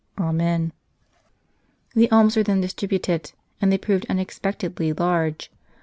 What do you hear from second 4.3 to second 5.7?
pectedly large.